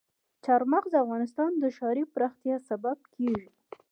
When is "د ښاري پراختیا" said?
1.57-2.55